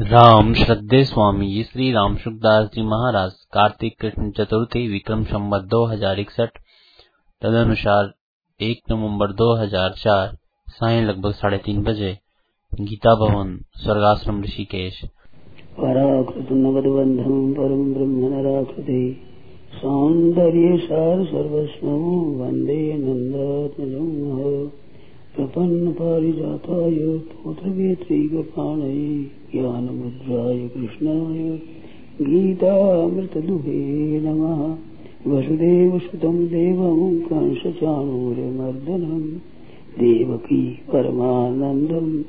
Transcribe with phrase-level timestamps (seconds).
[0.00, 6.20] राम श्रद्धे स्वामी, श्री राम सुखदास जी महाराज, कार्तिक कृष्ण चतुर्थी, विक्रम संवत दो हज़ार
[6.20, 6.48] इकसठ,
[7.42, 8.12] तदनुसार
[8.60, 10.36] एक नवंबर 2004
[10.68, 12.18] साय लगभग साढ़े तीन बजे,
[12.80, 15.00] गीता भवन, स्वर्गाश्रम ऋषिकेश।
[15.80, 19.14] पराकृतनगदबन्धं परं ब्रह्म
[19.76, 24.85] सौन्दर्ये सार सर्वस्वं वंदे नन्दात्मजं
[25.36, 31.58] प्रपन्न पारिजाताय पुत्रवेत्रैकपाणये ज्ञानमुद्राय कृष्णाय
[32.22, 34.76] गीतामृतदुहे नमः।
[35.32, 39.38] वसुदेवसुतं देवं कंसचाणूरमर्दनं
[40.00, 42.22] देवकी परमानन्दं,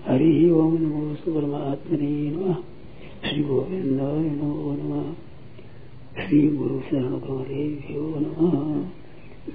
[0.07, 2.55] हरिः ओं नमोऽस्तु परमात्मने नमः।
[3.29, 8.85] श्रीगोविन्दाय नमो नमः। श्रीगुरुशरणकमलेभ्यो नमः।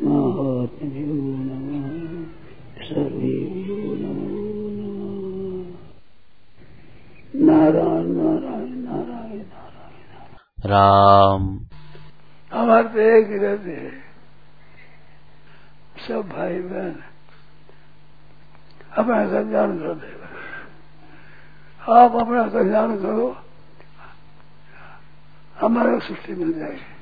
[0.04, 2.45] महात्म्यो नमः।
[10.66, 11.60] राम।
[12.52, 14.04] हमारे तो एक ही रहते हैं।
[16.08, 17.04] सब भाई बहन
[18.98, 20.26] अपना कल्याण कर दे।
[21.92, 23.36] आप अपना कल्याण करो।
[25.60, 26.96] हमारा सृष्टि मिल जाएगी।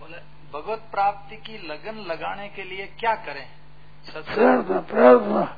[0.00, 0.18] बोले
[0.52, 3.46] भगवत प्राप्ति की लगन लगाने के लिए क्या करें?
[4.04, 5.56] सत्संग प्रार्थना प्रार्थना।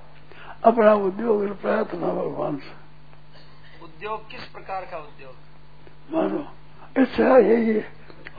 [0.65, 2.88] अपना उद्योग प्रार्थना भगवान से।
[3.99, 5.35] उद्योग, किस प्रकार का उद्योग?
[6.15, 7.85] मानो इच्छा यही है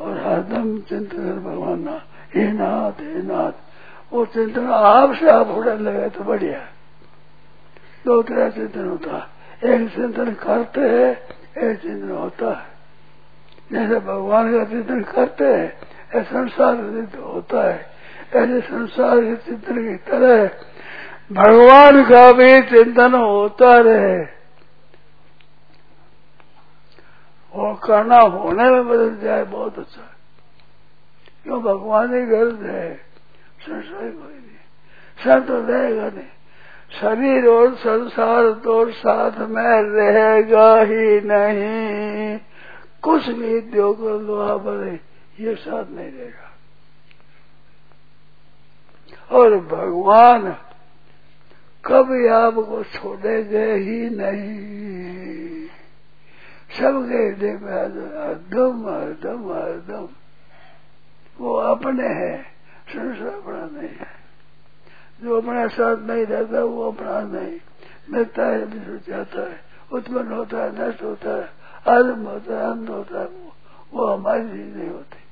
[0.01, 1.95] और हरदम चिंतन कर भगवान ना,
[2.35, 3.51] हे नाथ हे नाथ।
[4.13, 6.59] वो चिंतन आपसे आप उड़ने लगे तो बढ़िया।
[8.05, 9.17] दो तरह चिंतन होता
[9.65, 11.11] एक चिंतन करते हैं,
[11.63, 12.65] एक चिंतन होता है।
[13.71, 15.77] जैसे भगवान का चिंतन करते हैं
[16.15, 17.85] ऐसे संसार का चिंतन होता है।
[18.35, 20.47] ऐसे संसार के चिंतन की तरह
[21.31, 24.38] भगवान का भी चिंतन होता रहे।
[27.53, 30.19] और करना होने में बदल जाए, बहुत अच्छा है।
[31.43, 31.61] क्यों?
[31.61, 32.95] भगवान ही गर्द है।
[33.61, 34.49] संसार कोई नहीं।
[35.23, 36.27] सर तो रहेगा नहीं।
[37.01, 42.39] शरीर और संसार तो साथ में रहेगा ही नहीं।
[43.01, 44.01] कुछ भी उद्योग
[44.41, 44.67] आप
[45.39, 46.51] ये साथ नहीं रहेगा।
[49.31, 50.51] और भगवान
[51.85, 55.48] कभी आपको छोड़ेंगे ही नहीं।
[56.77, 60.07] सबके हृदय में हरदम हरदम हरदम
[61.39, 62.43] वो अपने हैं
[62.89, 64.19] संसार अपना नहीं है।
[65.23, 67.59] जो अपने साथ नहीं रहता वो अपना नहीं।
[68.09, 71.49] मिलता है बिछड़ जाता है। उत्पन्न होता है नष्ट होता है।
[71.87, 73.55] आरंभ होता है अंत होता है। वो,
[73.93, 75.23] वो हमारी चीज़ नहीं होती।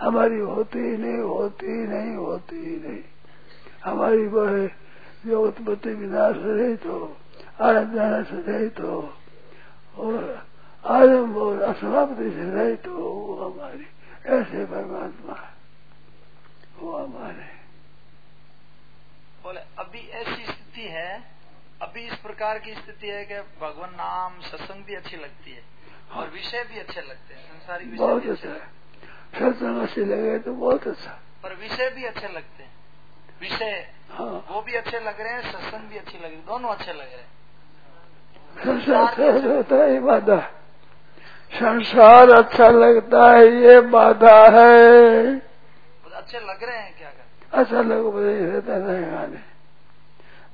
[0.00, 3.00] हमारी होती ही नहीं होती ही नहीं होती ही नहीं।
[3.84, 4.68] हमारी वो है
[5.26, 7.16] जो उत्पत्ति विनाश रहित तो
[7.62, 9.14] जाना से रहित हो।
[9.98, 10.46] और
[10.86, 13.86] आरंभ और असमाप्ति से रहित हो वो हमारी
[14.26, 15.50] ऐसे परमात्मा है।
[16.78, 17.50] वो हमारे।
[19.42, 21.22] बोले अभी ऐसी स्थिति है
[21.82, 25.62] अभी इस प्रकार की स्थिति है कि भगवान नाम सत्संग भी अच्छी लगती है
[26.12, 28.66] और विषय भी अच्छे लगते हैं संसारी विषय बहुत अच्छा है।
[29.34, 32.72] सत्संग अच्छे लगे तो बहुत अच्छा। पर विषय भी अच्छे लगते हैं।
[33.40, 36.70] विषय हाँ। वो भी अच्छे लग रहे हैं सत्संग भी अच्छे लग रहे हैं दोनों
[36.70, 37.41] अच्छे लग रहे हैं।
[38.64, 40.40] संसार सहज होता है बाधा।
[41.54, 45.38] संसार अच्छा लगता है ये बाधा है।
[46.14, 49.40] अच्छे लग रहे हैं क्या कर अच्छा लोग रहता नहीं गाने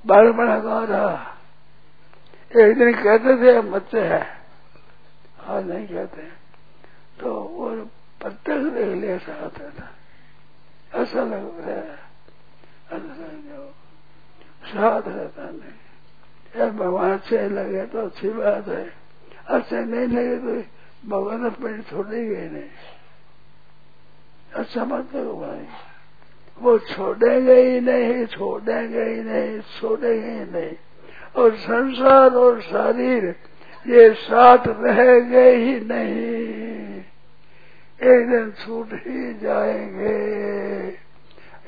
[0.07, 1.37] बाल बड़ा कहा रहा
[2.57, 4.39] एक दिन कहते थे हम बच्चे हैं।
[5.47, 6.23] आज नहीं कहते।
[7.21, 7.71] तो वो
[8.21, 9.91] प्रत्यक्ष देख लिया ऐसा आता था।
[11.03, 11.99] ऐसा लग रहा है।
[12.93, 13.73] ऐसा
[14.67, 15.88] साथ रहता नहीं।
[16.57, 18.93] यार भगवान अच्छे लगे तो अच्छी बात है।
[19.47, 20.69] अच्छे नहीं लगे तो
[21.09, 22.71] भगवान अपने छोड़ेंगे नहीं।
[24.55, 25.67] अच्छा मत करो भाई।
[26.63, 30.77] वो छोड़ेंगे ही नहीं छोड़ेंगे ही नहीं छोड़ेंगे ही नहीं।
[31.37, 33.37] और संसार और शरीर,
[33.87, 37.05] ये साथ रहेंगे ही नहीं।
[38.03, 40.89] एक दिन छूट ही जाएँगे।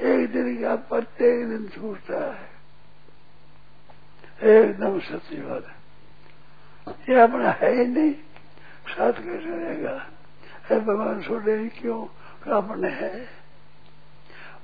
[0.03, 2.50] एक दिन का प्रत्येक दिन छूटता है।
[4.43, 5.81] एकदम सच्ची बात है।
[7.09, 8.13] ये अपना है ही नहीं
[8.89, 10.07] साथ कैसे रहेगा?
[10.71, 12.07] है भगवान छोड़े क्यों?
[12.57, 13.29] अपने है।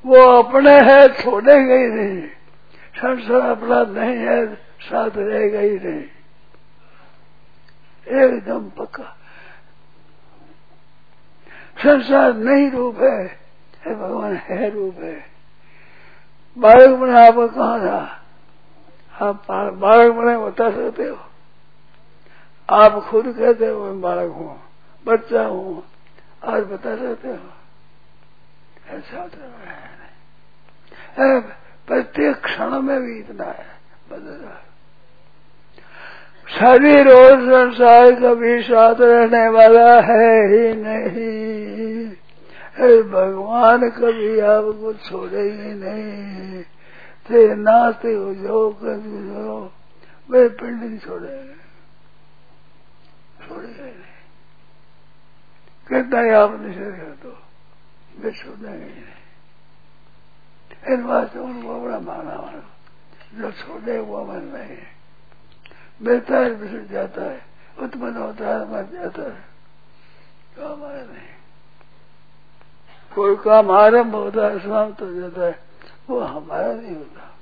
[0.06, 2.28] वो अपने है छोड़ेगा ही नहीं।
[2.96, 6.04] संसार अपना नहीं है साथ रहेगा ही नहीं।
[8.08, 9.16] एकदम पक्का।
[11.82, 13.26] संसार नहीं रूप है,
[13.86, 15.26] भगवान है रूप है।
[16.58, 18.15] बालक बने आपका कहा था?
[19.16, 21.18] आप बालक बने बता सकते हो।
[22.68, 24.60] आप खुद कहते हो, मैं बालक हूँ,
[25.04, 25.82] बच्चा हूँ,
[26.44, 27.48] आज बता सकते हो।
[28.88, 29.38] ऐसा तो
[31.18, 31.40] है
[31.88, 33.66] प्रत्येक क्षण में भी इतना है,
[34.10, 34.48] बदल
[36.48, 42.06] शरीर और संसार कभी साथ रहने वाला है ही नहीं।
[43.10, 46.62] भगवान कभी आपको छोड़ेगी नहीं।
[47.30, 49.72] थे, नाते हो जो कभी हो
[50.30, 51.54] वे पिंड नहीं छोड़ेंगे
[53.46, 53.92] छोड़ेगा नहीं
[55.88, 57.38] कहता है आप निषेध तो
[58.18, 59.02] वे छोड़ेंगे नहीं
[60.88, 62.62] इन बात उनको बड़ा माना मानो
[63.34, 64.96] जो छोड़े वो मन नहीं है।
[66.02, 67.42] बेहतर है बिछड़ जाता है।
[67.78, 69.44] उत्पन्न होता है, मर जाता है।
[70.56, 71.28] तो हमारा नहीं।
[73.14, 75.65] कोई काम आरंभ होता है, समाप्त हो जाता है।
[76.10, 77.34] वो हमारा नहीं होता।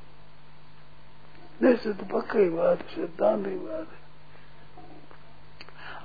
[1.63, 4.05] निश्चित पक्की बात, सिद्धांत की बात है।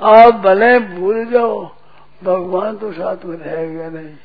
[0.02, 1.76] आप भले भूल जाओ,
[2.24, 4.16] भगवान तो साथ में रहेगा नहीं।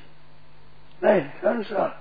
[1.05, 2.01] नहीं, संसार।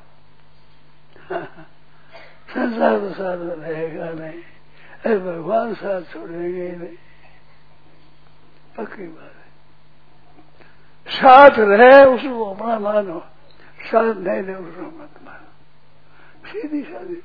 [2.54, 4.42] संसार तो साथ में रहेगा नहीं।
[5.06, 6.98] अरे भगवान साथ छोड़ेंगे ही नहीं।
[8.78, 9.44] पक्की बात है।
[11.08, 13.20] साथ रहे, उसको अपना मानो।
[13.82, 15.43] साथ नहीं रहे उसको मत मानो।
[16.46, 17.16] सीधी शादी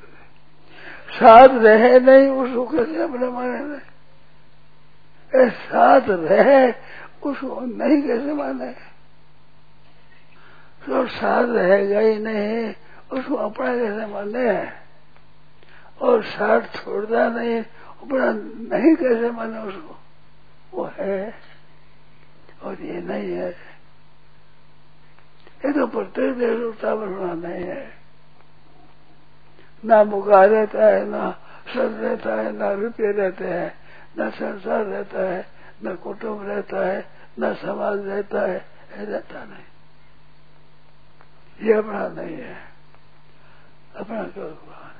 [1.10, 2.28] साथ रहे नहीं
[2.66, 6.72] कैसे अपना माने नहीं। साथ रहे
[7.22, 8.72] उसको नहीं कैसे माने।
[10.86, 12.74] तो साथ रहेगा ही नहीं
[13.12, 14.72] उसको अपना कैसे माने।
[16.00, 17.62] और साथ छोड़ता नहीं,
[18.02, 18.32] अपना
[18.76, 19.98] नहीं कैसे माने उसको
[20.74, 21.34] वो है,
[22.62, 23.50] और ये नहीं है।
[25.64, 27.97] ये तो प्रत्येक देश बढ़ना नहीं है।
[29.84, 31.30] ना मुका रहता है, ना
[31.74, 33.74] सर रहता है, ना रुपये रहते हैं,
[34.18, 35.46] न संसार रहता है,
[35.84, 37.08] न कुटुंब रहता है,
[37.40, 39.64] न समाज रहता है रहता नहीं।
[41.62, 42.56] ये अपना नहीं है।
[43.96, 44.98] अपना क्यों भगवान है।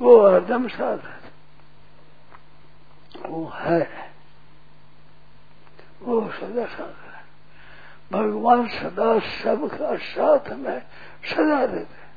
[0.00, 1.18] वो हरदम साथ है।
[3.26, 4.10] वो है।
[6.02, 7.24] वो सदा साथ है।
[8.12, 10.80] भगवान सदा सबका साथ में
[11.24, 12.07] सदा देते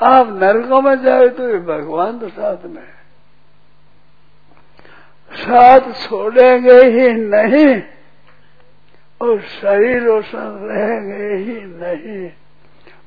[0.00, 2.86] आप नरकों में जाए तो ये भगवान तो साथ में
[5.30, 7.82] साथ छोड़ेंगे ही नहीं
[9.20, 12.28] और शरीर रोशन रहेंगे ही नहीं।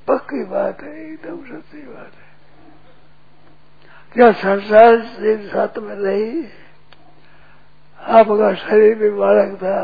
[0.07, 2.27] पक्की बात है, एकदम सच्ची बात है।
[4.13, 6.41] क्या संसार से साथ में रही
[7.99, 9.79] आपका शरीर भी बालक था,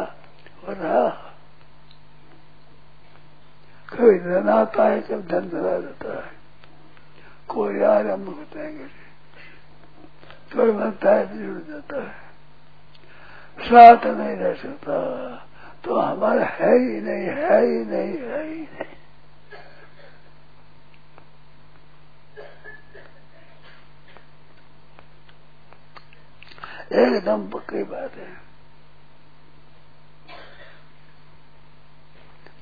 [0.68, 1.08] और रहा
[3.90, 6.35] कभी धन आता है कभी धन धरा जाता है।
[7.48, 8.60] कोई आरंभ होता
[11.16, 12.26] है जुड़ जाता है।
[13.62, 14.96] साथ नहीं रह सकता।
[15.84, 18.96] तो हमारा है ही नहीं, है ही नहीं, है ही नहीं।
[27.06, 28.46] एकदम पक्की बात है।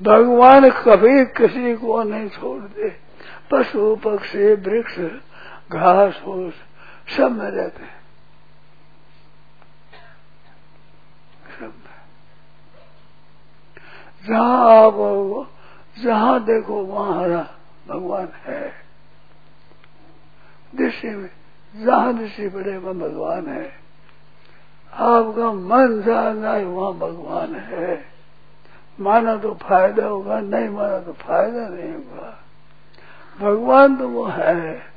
[0.01, 3.02] भगवान कभी किसी को नहीं छोड़ते
[3.51, 4.99] पशु पक्षी वृक्ष
[5.71, 6.53] घास फूस
[7.17, 8.01] सब में रहते हैं।
[11.59, 11.73] सब
[14.27, 15.49] जहाँ आप
[15.99, 17.47] जहाँ देखो, वहाँ हरा
[17.87, 18.73] भगवान है।
[20.75, 21.29] दृष्टि में,
[21.75, 23.73] जहाँ दृष्टि पड़े, वहाँ भगवान है।
[24.93, 28.05] आपका मन जहाँ जाए, वहाँ भगवान है।
[28.99, 32.42] माना तो फ़ायदा होगा, नहीं माना तो फ़ायदा नहीं होगा।
[33.39, 34.93] भगवान तो वो है।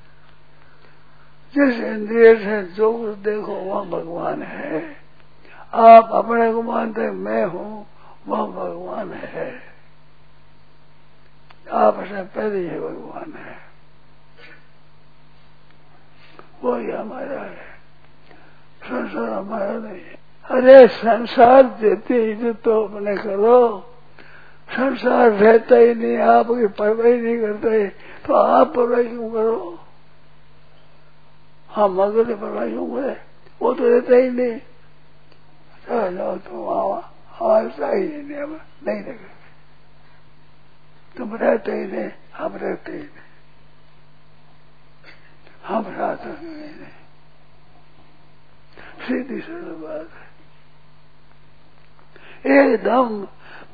[1.54, 4.96] जिस इंद्रिय से जो कुछ देखो, वह भगवान है।
[5.74, 7.86] आप अपने को मानते मैं हूँ,
[8.28, 9.62] वह भगवान है।
[11.72, 13.58] आप से पहले ही भगवान है।
[16.64, 17.76] वही हमारा है।
[18.84, 20.16] संसार हमारा नहीं है।
[20.50, 23.80] अरे, संसार देते ही तो अपने करो।
[24.70, 29.58] संसार रहता ही नहीं, आपकी परवाही नहीं करते तो आप परवाही क्यों करो
[31.70, 33.16] हम अगले परवाही क्यों करे
[33.62, 34.58] वो तो रहता ही नहीं।
[35.86, 36.92] चलो जाओ तुम आओ
[37.32, 39.34] हमारे चाहिए नहीं हम नहीं रखेंगे
[41.16, 43.24] तुम रहते ही नहीं, हम रहते ही नहीं।
[45.66, 46.90] हम साथ नहीं।
[49.06, 50.26] सीधी सरल बात है।
[52.56, 53.24] एकदम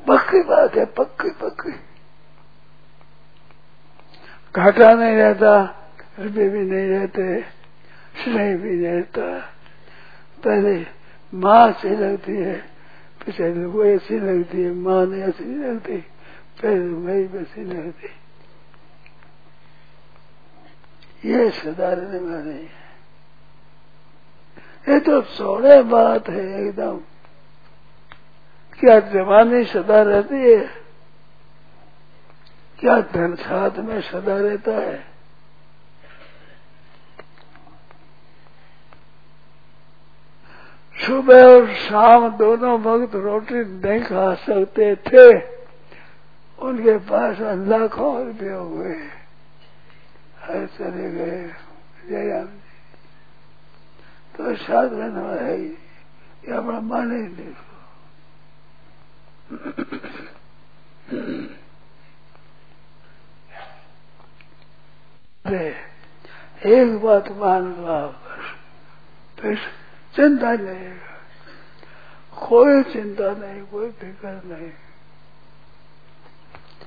[0.09, 1.73] पक्की बात है, पक्की पक्की।
[4.57, 5.53] घाटा नहीं रहता
[6.19, 7.41] रुपये भी नहीं रहते
[8.25, 9.39] स्नेह भी नहीं रहता।
[10.45, 10.87] पहले
[11.33, 12.57] माँ अच्छी लगती है
[13.25, 15.97] पीछे वो ऐसी लगती है, माँ ने ऐसी नहीं लगती,
[16.63, 18.09] पहले मैं वैसी लगती।
[21.29, 22.81] ये सुधारने में नहीं है।
[24.89, 26.97] ये तो सोने बात है एकदम।
[28.81, 30.82] क्या जवानी सदा रहती है?
[32.83, 35.07] क्या धन साथ में सदा रहता है?
[41.07, 45.27] सुबह और शाम दोनों वक्त रोटी नहीं खा सकते थे।
[46.59, 48.95] उनके पास लाखों रुपये हुए।
[50.41, 51.55] हर चले गए।
[52.09, 52.73] जयराम जी
[54.37, 57.55] तो साधन है ये अपना माने ही
[65.53, 68.01] देखो एक बात मान लो
[69.39, 69.57] फिर
[70.17, 70.91] चिंता नहीं
[72.43, 74.71] कोई चिंता नहीं, कोई फ़िक्र नहीं।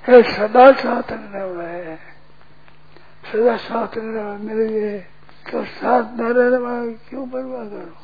[0.05, 1.95] है सदा साथ रहने वाला है
[3.31, 4.97] सदा साथ रहने वाला मिल गए
[5.51, 7.95] तो साथ न रहने वाला क्यों बर्बाद करो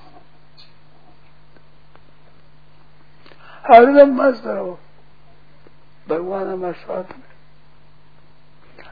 [3.66, 4.80] हरदम मस्त रहो।
[6.08, 7.31] भगवान हमारे साथ में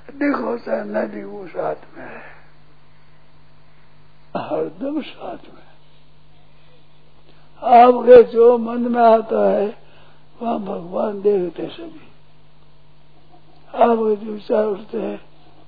[0.10, 2.39] देखो चाहे नदी वो साथ में। है
[4.38, 5.70] हरदम साथ में।
[7.63, 9.78] आपके जो मन में आता है,
[10.42, 12.12] वहाँ भगवान देखते सभी।
[13.75, 15.22] आपके जो विचार उठते हैं,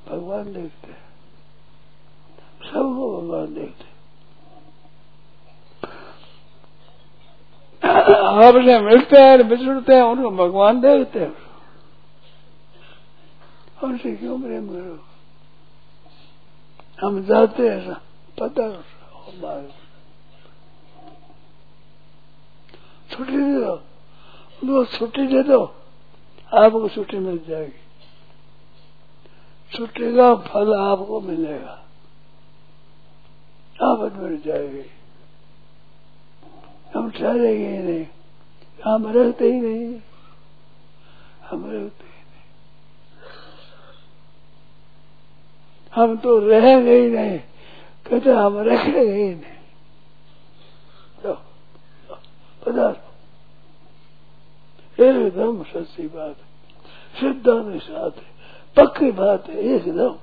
[0.10, 1.02] भगवान देखते हैं।
[2.66, 3.84] सबको भगवान देखते
[8.22, 11.41] आपसे मिलते हैं, बिछड़ते हैं, उनको भगवान देखते हैं।
[13.84, 15.06] उनसे क्यों प्रेम करो?
[17.08, 18.02] हम जाते हैं ऐसा,
[18.40, 18.72] पता
[23.12, 23.74] छुट्टी दे दो।
[24.64, 25.64] उनको छुट्टी दे दो,
[26.54, 27.82] आपको छुट्टी मिल जाएगी।
[29.78, 31.86] छुट्टी का फल आपको मिलेगा।
[33.84, 34.90] आप मिल जाएगी।
[36.96, 38.08] हम ठहरेंगे ही नहीं।
[38.86, 40.02] हम रहते ही नहीं।
[41.50, 42.22] हम रहते ही नहीं
[45.96, 47.40] हम तो रहेंगे ही नहीं,
[48.06, 49.60] कहते हम रखेंगे ही नहीं।
[55.00, 56.36] एकदम सच्ची बात
[57.16, 58.30] है साथ है,
[58.78, 60.16] पक्की बात है, एकदम।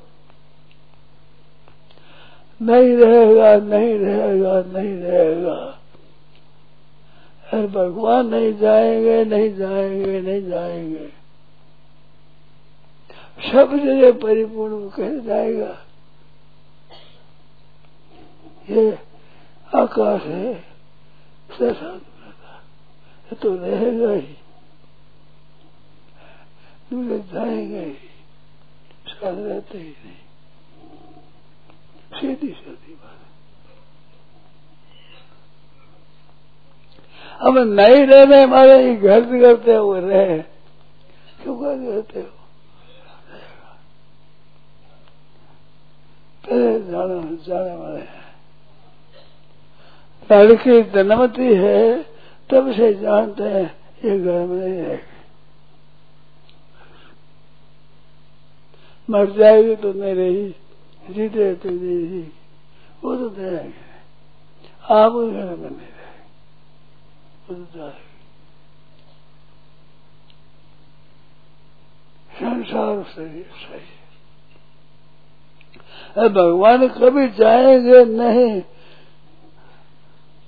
[2.61, 5.57] नहीं रहेगा नहीं रहेगा नहीं रहेगा।
[7.53, 11.18] अरे भगवान नहीं जाएँगे नहीं जाएँगे नहीं जाएँगे।
[13.39, 15.73] सब जगह परिपूर्ण कह जाएगा।
[18.71, 18.91] ये
[19.75, 20.53] आकाश है
[21.51, 24.37] ये तो रहेगा ही।
[26.91, 28.09] दूसरे जाएँगे ही
[29.09, 30.21] साथ रहते ही नहीं।
[32.13, 33.17] सीधी सीधी बात
[37.41, 40.39] अब नहीं रहने वाले ही घर करते हुए रहे
[41.43, 42.38] क्यों घर करते हो?
[46.49, 48.27] जाने वाले हैं।
[50.31, 51.81] लड़की जन्मती है
[52.51, 53.69] तब से जानते हैं,
[54.05, 55.17] ये घर में नहीं रहेगी
[59.09, 60.49] मर जाएगी तो नहीं रही,
[61.07, 62.21] जीते तो नहीं रही,
[63.03, 63.87] वो तो रहेंगे
[64.95, 66.23] आप घर में नहीं रहेगी
[67.49, 68.07] वो तो जाएगी
[72.39, 73.98] संसार सही सही।
[76.17, 78.63] भगवान, कभी जाएँगे नहीं।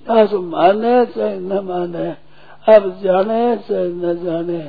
[0.05, 2.09] ना तो माने चाहे न माने
[2.67, 4.61] आप जाने चाहे न जाने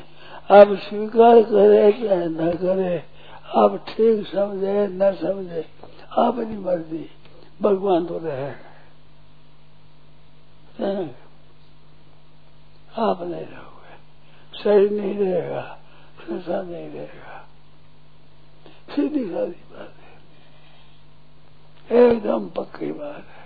[0.51, 2.97] आप स्वीकार करे चाहे न करे
[3.57, 5.65] आप ठीक समझे न समझे
[6.19, 7.05] आपकी मर्ज़ी,
[7.63, 8.51] भगवान तो रहे।
[12.99, 13.95] आप नहीं रहोगे,
[14.55, 15.63] शरीर नहीं रहेगा
[16.21, 17.39] संसार नहीं रहेगा।
[18.91, 19.93] सीधी सारी बात।
[21.91, 23.43] एकदम पक्की बात है।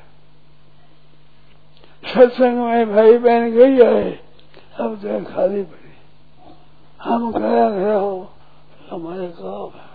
[2.15, 4.13] सत्संग में भाई बहन गई है,
[4.81, 5.95] अब तो खाली पड़ी।
[7.03, 8.31] हम गया गया हो,
[8.91, 9.87] हमारे काम है।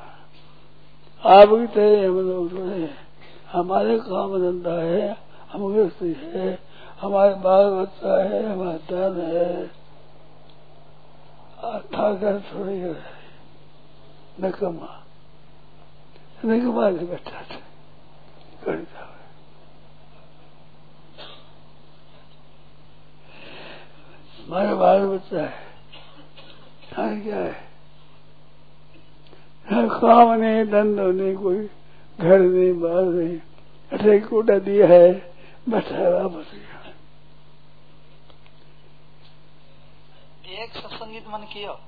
[1.39, 2.89] आप भी तरह हम लोग थोड़े
[3.51, 5.17] हमारे काम धंधा है,
[5.51, 6.59] हम गृहस्थी है।
[7.01, 9.67] हमारे बाल बच्चा है, हमारा धन है।
[11.91, 12.79] ठाकर थोड़ी
[14.39, 14.91] नकमा
[16.45, 17.70] नकमा के बैठा था।
[18.65, 19.07] करता
[24.41, 25.69] हमारा बाल बच्चा है।
[26.93, 27.69] हाँ क्या है?
[29.67, 31.59] काम नहीं धंधो नहीं कोई
[32.19, 33.37] घर नहीं बाहर नहीं
[33.91, 35.11] अठे कोटा दिया है
[35.69, 36.79] बैठा वापस गया।
[40.63, 41.79] एक सत्संगीत मन कियो।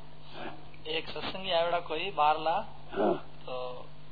[0.87, 2.55] एक सत्संगी आवड़ा कोई बारला
[2.93, 3.13] हाँ।
[3.45, 3.55] तो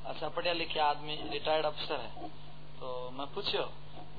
[0.05, 2.29] अच्छा पढ़िया लिखिया आदमी रिटायर्ड अफसर है।
[2.81, 3.63] तो मैं पूछो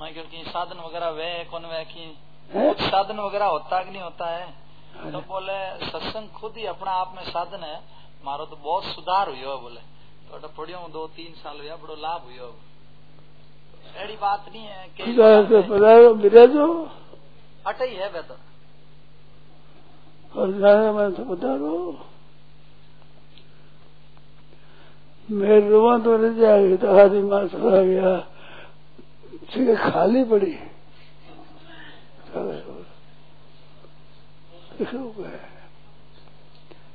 [0.00, 2.04] मैं क्योंकि साधन वगैरह वे है कौन वे की
[2.50, 4.44] कुछ साधन वगैरह होता है कि नहीं होता है?
[5.12, 7.80] तो बोले सत्संग खुद ही अपना आप में साधन है
[8.24, 9.80] मारो तो बहुत सुधार हुई है बोले।
[10.32, 12.48] तो पढ़ियो दो तीन साल हुआ बड़ो लाभ हुयो
[13.96, 14.78] एड़ी बात नहीं है
[17.66, 18.36] अटे ही। है वे तो।
[20.34, 21.06] और जाने में
[25.28, 28.12] मैं रुआ तो नहीं जाएगी तो आदि माँ चला गया
[29.50, 30.54] ठीक खाली पड़ी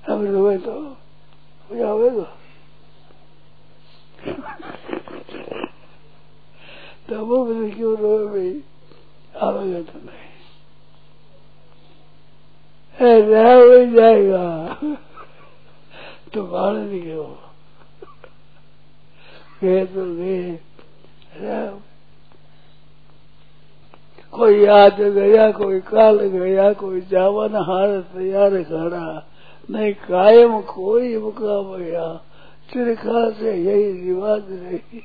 [0.09, 0.73] हम रोए तो
[1.69, 2.23] हो जाएगा
[7.09, 8.63] तो। वो बोले, क्यों रोए भाई?
[9.41, 10.27] आवेगा तो नहीं।
[13.21, 14.45] रह हो जाएगा।
[16.33, 17.25] तो बाहर गए
[19.61, 20.59] गए तो गए
[21.35, 21.79] रह
[24.37, 29.27] कोई आज गया, कोई काल गया, कोई जावन हार तैयार खड़ा।
[29.71, 32.13] नहीं, कायम कोई मुकाम गया।
[32.73, 35.03] सिरखा से यही रिवाज रही।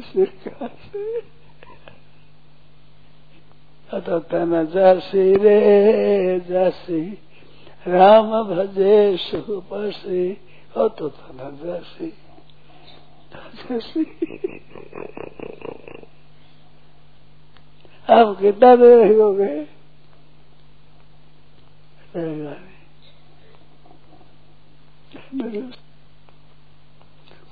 [0.00, 1.20] सिरखा से।
[4.18, 7.18] तन जसी रे, जसी।
[7.88, 9.64] राम भजे सुख
[10.76, 12.12] हो तो तन जसी।
[13.70, 14.06] जसी।
[18.10, 19.66] आप कितना देर हो गए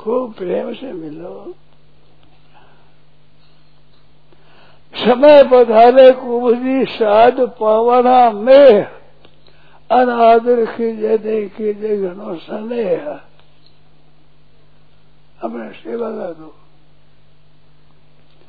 [0.00, 1.54] खूब प्रेम से मिलो।
[4.94, 8.84] समय पधारे कुबजी साध पावना में
[9.90, 13.06] अनादर खींचे दे खींचे घनो स्नेह।
[15.42, 16.54] अपने सेवा कर दो।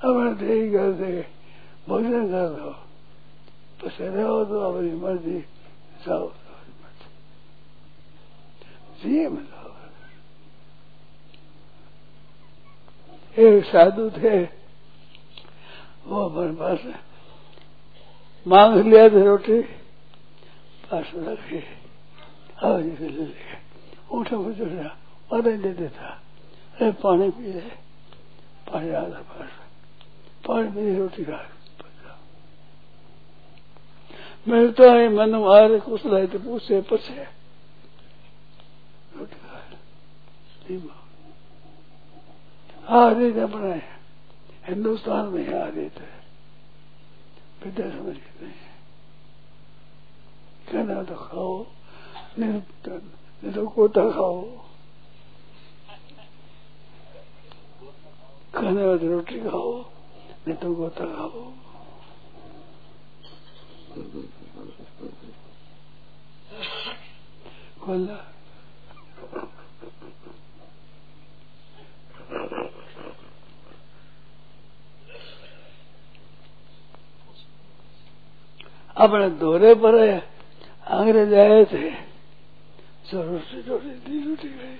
[0.01, 1.34] अपने देही कर दे।
[1.87, 2.69] भोजन कर दो
[3.79, 5.37] પછી रहो तो अपनी मर्ज़ी
[6.05, 6.27] जाओ
[9.01, 9.63] जिए मिलो
[13.37, 14.35] एक साधु थे
[16.07, 16.81] वो अपने पास
[18.45, 19.61] मांग लिया था रोटी
[20.87, 21.59] पास रखी
[22.85, 23.57] जिसे ले लिया
[24.09, 24.87] उठा उठा
[25.29, 26.07] पानी दे देता
[26.77, 27.67] अरे पानी पी ले
[28.65, 29.51] पानी आधा पास
[30.43, 31.39] पानी पी रोटी खा
[34.47, 37.27] मिलता है मन मारे कुछ लाए तो पूछे। पूछे
[42.87, 43.73] आ थे अपने
[44.67, 46.09] हिंदुस्तान में आ रही थे
[47.61, 48.51] विद्या समझ नहीं
[50.69, 51.53] कहना तो खाओ
[52.39, 54.41] नहीं तो, कोटा खाओ।
[58.55, 59.71] खाने तो रोटी खाओ
[60.47, 61.41] नहीं तो गोता खाओ।
[78.95, 79.95] अपने दौरे पर
[80.87, 81.91] अंग्रेज़ आए थे।
[83.09, 83.61] सो रोटी
[84.05, 84.77] दी रोटी गई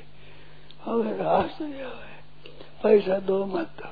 [1.18, 2.16] रास नहीं आए
[2.84, 3.90] पैसा दो मत दो।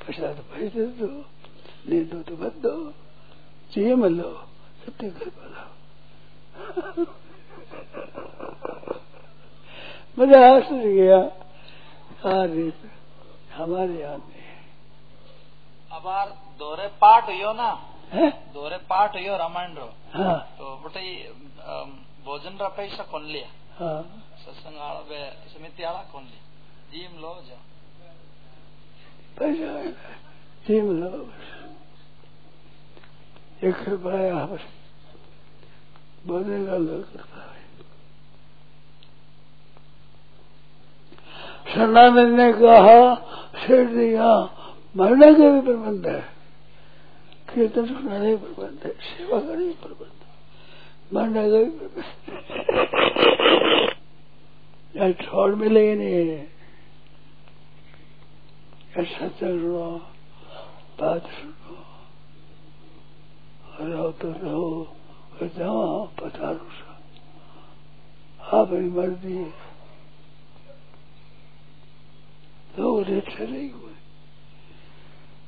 [0.00, 1.06] पैसा तो पैसे दो,
[1.88, 2.74] नहीं दो तो मत दो।
[3.72, 4.30] चाहिए मत लो।
[4.84, 5.70] सत्य पर लाओ।
[10.18, 11.20] मज़ा आस गया।
[12.24, 12.72] रही
[13.54, 14.46] हमारे यहाँ नहीं
[15.92, 16.26] अबार
[16.58, 17.68] दोरे पाठ हुयो ना?
[18.12, 18.30] हैं?
[18.54, 21.02] दोरे पाठ हुयो रामायण रो। हाँ। तो बटे
[22.24, 23.48] भोजन रा पैसा कौन लिया?
[23.78, 24.00] हाँ।
[24.44, 25.00] सत्संग आला
[25.52, 26.42] समिति आला कौन लिया?
[26.90, 27.58] जीम लो जा
[29.38, 29.68] पैसा
[30.66, 31.10] जीव लो।
[33.64, 34.64] एक रुपया बस
[36.26, 37.56] बोलने का लोग है।
[41.74, 43.14] सनातन ने कहा
[43.66, 44.28] शेर दिया,
[44.96, 46.20] मरने के भी प्रबंध है।
[47.48, 50.16] कीर्तन सुनाने का प्रबंध है, सेवा करने का प्रबंध
[51.14, 52.04] मरने का भी प्रबंध
[54.96, 56.28] या छोड़ मिले नहीं
[58.98, 59.90] या सत्संग सुनो,
[61.00, 61.87] बात सुनो।
[63.80, 64.94] रहो तो रहो
[65.42, 66.68] जाओ पधारो
[68.58, 69.50] अपनी मर्ज़ी है।
[72.76, 73.94] तो नहीं हुए।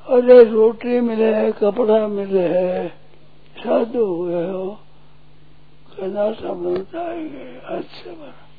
[0.06, 2.88] अरे रोटी मिले है, कपड़ा मिले है,
[3.58, 4.78] साधु हुए हो
[5.90, 8.49] कहना समझ आएँगे अच्छे बना